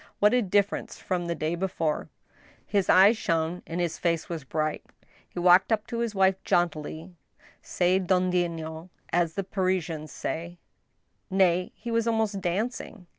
What 0.17 0.33
a 0.33 0.41
difference 0.41 0.97
from 0.97 1.27
the 1.27 1.35
day 1.35 1.53
before! 1.53 2.09
His 2.65 2.89
eyes 2.89 3.15
shone, 3.17 3.61
and 3.67 3.79
his 3.79 3.99
face 3.99 4.29
was 4.29 4.43
bright. 4.43 4.83
He 5.29 5.37
walked 5.37 5.71
up 5.71 5.85
to 5.85 5.99
his 5.99 6.15
wife 6.15 6.43
jauntily, 6.43 7.13
se 7.61 7.99
dandtnant, 7.99 8.89
as 9.13 9.35
the 9.35 9.43
Parisians 9.43 10.11
say— 10.11 10.57
nay, 11.29 11.71
he 11.75 11.91
was 11.91 12.07
almost 12.07 12.41
dancing. 12.41 13.05